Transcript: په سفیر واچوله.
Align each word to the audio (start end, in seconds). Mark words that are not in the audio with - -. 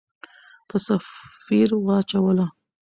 په 0.67 0.75
سفیر 0.87 1.69
واچوله. 1.85 2.45